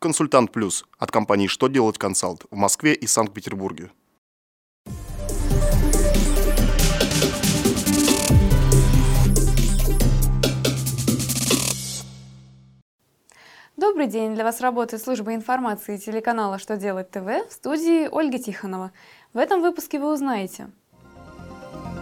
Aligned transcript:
Консультант 0.00 0.52
Плюс 0.52 0.84
от 0.96 1.10
компании 1.10 1.48
«Что 1.48 1.66
делать 1.66 1.98
консалт» 1.98 2.44
в 2.52 2.56
Москве 2.56 2.94
и 2.94 3.08
Санкт-Петербурге. 3.08 3.90
Добрый 13.76 14.06
день! 14.06 14.36
Для 14.36 14.44
вас 14.44 14.60
работает 14.60 15.02
служба 15.02 15.34
информации 15.34 15.96
телеканала 15.96 16.60
«Что 16.60 16.76
делать 16.76 17.10
ТВ» 17.10 17.48
в 17.48 17.52
студии 17.52 18.06
Ольга 18.06 18.38
Тихонова. 18.38 18.92
В 19.32 19.38
этом 19.38 19.60
выпуске 19.60 19.98
вы 19.98 20.12
узнаете, 20.12 20.70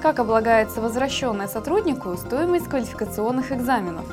как 0.02 0.18
облагается 0.18 0.82
возвращенная 0.82 1.48
сотруднику 1.48 2.14
стоимость 2.18 2.68
квалификационных 2.68 3.52
экзаменов, 3.52 4.04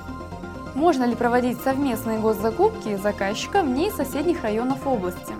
можно 0.75 1.03
ли 1.03 1.15
проводить 1.15 1.61
совместные 1.61 2.19
госзакупки 2.19 2.95
заказчикам 2.95 3.73
не 3.73 3.87
из 3.87 3.95
соседних 3.95 4.43
районов 4.43 4.85
области, 4.87 5.33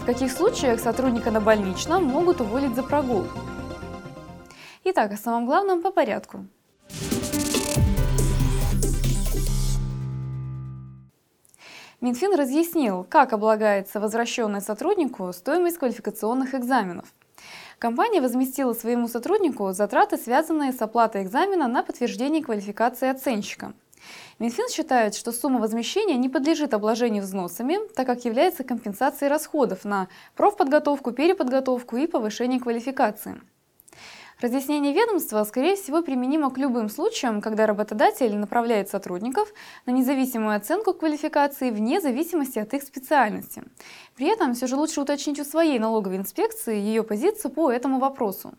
в 0.00 0.04
каких 0.04 0.30
случаях 0.30 0.80
сотрудника 0.80 1.30
на 1.30 1.40
больничном 1.40 2.04
могут 2.04 2.40
уволить 2.40 2.74
за 2.74 2.82
прогул. 2.82 3.24
Итак, 4.84 5.12
о 5.12 5.16
самом 5.16 5.46
главном 5.46 5.82
по 5.82 5.90
порядку. 5.90 6.46
Минфин 12.00 12.34
разъяснил, 12.34 13.06
как 13.08 13.32
облагается 13.32 13.98
возвращенной 13.98 14.60
сотруднику 14.60 15.32
стоимость 15.32 15.78
квалификационных 15.78 16.54
экзаменов. 16.54 17.06
Компания 17.78 18.20
возместила 18.20 18.74
своему 18.74 19.08
сотруднику 19.08 19.72
затраты, 19.72 20.18
связанные 20.18 20.72
с 20.72 20.82
оплатой 20.82 21.22
экзамена 21.22 21.66
на 21.66 21.82
подтверждение 21.82 22.42
квалификации 22.42 23.08
оценщика. 23.08 23.72
Минфин 24.38 24.68
считает, 24.68 25.14
что 25.14 25.32
сумма 25.32 25.60
возмещения 25.60 26.16
не 26.16 26.28
подлежит 26.28 26.74
обложению 26.74 27.22
взносами, 27.22 27.78
так 27.94 28.06
как 28.06 28.24
является 28.24 28.64
компенсацией 28.64 29.30
расходов 29.30 29.84
на 29.84 30.08
профподготовку, 30.36 31.12
переподготовку 31.12 31.96
и 31.96 32.06
повышение 32.06 32.60
квалификации. 32.60 33.40
Разъяснение 34.40 34.92
ведомства, 34.92 35.44
скорее 35.44 35.76
всего, 35.76 36.02
применимо 36.02 36.50
к 36.50 36.58
любым 36.58 36.88
случаям, 36.88 37.40
когда 37.40 37.66
работодатель 37.66 38.36
направляет 38.36 38.90
сотрудников 38.90 39.52
на 39.86 39.92
независимую 39.92 40.56
оценку 40.56 40.92
квалификации 40.92 41.70
вне 41.70 42.00
зависимости 42.00 42.58
от 42.58 42.74
их 42.74 42.82
специальности. 42.82 43.62
При 44.16 44.26
этом 44.26 44.54
все 44.54 44.66
же 44.66 44.76
лучше 44.76 45.00
уточнить 45.00 45.38
у 45.38 45.44
своей 45.44 45.78
налоговой 45.78 46.16
инспекции 46.16 46.76
ее 46.76 47.04
позицию 47.04 47.52
по 47.52 47.70
этому 47.70 48.00
вопросу. 48.00 48.54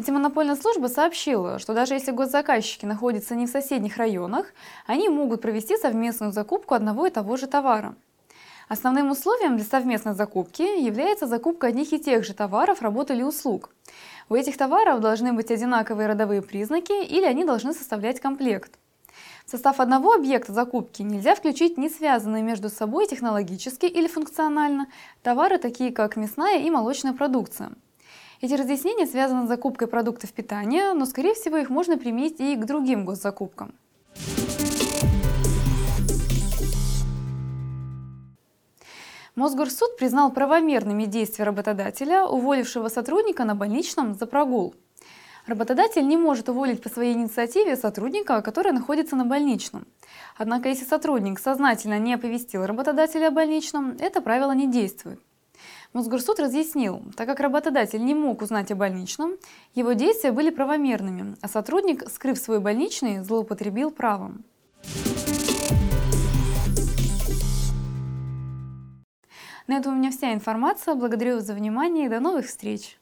Антимонопольная 0.00 0.56
служба 0.56 0.86
сообщила, 0.86 1.58
что 1.58 1.74
даже 1.74 1.92
если 1.92 2.10
госзаказчики 2.10 2.86
находятся 2.86 3.34
не 3.34 3.44
в 3.46 3.50
соседних 3.50 3.98
районах, 3.98 4.46
они 4.86 5.10
могут 5.10 5.42
провести 5.42 5.76
совместную 5.76 6.32
закупку 6.32 6.72
одного 6.72 7.04
и 7.04 7.10
того 7.10 7.36
же 7.36 7.46
товара. 7.46 7.94
Основным 8.70 9.10
условием 9.10 9.58
для 9.58 9.66
совместной 9.66 10.14
закупки 10.14 10.62
является 10.62 11.26
закупка 11.26 11.66
одних 11.66 11.92
и 11.92 11.98
тех 11.98 12.24
же 12.24 12.32
товаров, 12.32 12.80
работ 12.80 13.10
или 13.10 13.22
услуг. 13.22 13.74
У 14.30 14.34
этих 14.34 14.56
товаров 14.56 15.00
должны 15.00 15.34
быть 15.34 15.50
одинаковые 15.50 16.08
родовые 16.08 16.40
признаки 16.40 17.04
или 17.04 17.26
они 17.26 17.44
должны 17.44 17.74
составлять 17.74 18.20
комплект. 18.20 18.78
В 19.44 19.50
состав 19.50 19.80
одного 19.80 20.14
объекта 20.14 20.54
закупки 20.54 21.02
нельзя 21.02 21.34
включить 21.34 21.76
не 21.76 21.90
связанные 21.90 22.42
между 22.42 22.70
собой 22.70 23.06
технологически 23.06 23.84
или 23.84 24.08
функционально 24.08 24.86
товары, 25.22 25.58
такие 25.58 25.92
как 25.92 26.16
мясная 26.16 26.58
и 26.58 26.70
молочная 26.70 27.12
продукция. 27.12 27.72
Эти 28.40 28.54
разъяснения 28.54 29.06
связаны 29.06 29.44
с 29.44 29.48
закупкой 29.48 29.86
продуктов 29.86 30.32
питания, 30.32 30.94
но, 30.94 31.04
скорее 31.04 31.34
всего, 31.34 31.58
их 31.58 31.68
можно 31.68 31.98
применить 31.98 32.40
и 32.40 32.56
к 32.56 32.64
другим 32.64 33.04
госзакупкам. 33.04 33.74
Мосгорсуд 39.34 39.96
признал 39.98 40.32
правомерными 40.32 41.04
действия 41.04 41.44
работодателя, 41.44 42.24
уволившего 42.24 42.88
сотрудника 42.88 43.44
на 43.44 43.54
больничном 43.54 44.14
за 44.14 44.26
прогул. 44.26 44.74
Работодатель 45.46 46.06
не 46.06 46.16
может 46.16 46.48
уволить 46.48 46.82
по 46.82 46.88
своей 46.88 47.12
инициативе 47.12 47.76
сотрудника, 47.76 48.40
который 48.40 48.72
находится 48.72 49.16
на 49.16 49.26
больничном. 49.26 49.86
Однако, 50.38 50.70
если 50.70 50.84
сотрудник 50.86 51.38
сознательно 51.38 51.98
не 51.98 52.14
оповестил 52.14 52.64
работодателя 52.64 53.28
о 53.28 53.30
больничном, 53.30 53.96
это 53.98 54.22
правило 54.22 54.52
не 54.52 54.66
действует. 54.66 55.20
Мосгорсуд 55.92 56.38
разъяснил, 56.38 57.02
так 57.16 57.26
как 57.26 57.40
работодатель 57.40 58.04
не 58.04 58.14
мог 58.14 58.42
узнать 58.42 58.70
о 58.70 58.76
больничном, 58.76 59.32
его 59.74 59.92
действия 59.94 60.30
были 60.30 60.50
правомерными, 60.50 61.34
а 61.40 61.48
сотрудник, 61.48 62.08
скрыв 62.08 62.38
свой 62.38 62.60
больничный, 62.60 63.24
злоупотребил 63.24 63.90
правом. 63.90 64.44
На 69.66 69.78
этом 69.78 69.94
у 69.94 69.96
меня 69.96 70.12
вся 70.12 70.32
информация. 70.32 70.94
Благодарю 70.94 71.40
за 71.40 71.54
внимание 71.54 72.06
и 72.06 72.08
до 72.08 72.20
новых 72.20 72.46
встреч! 72.46 72.99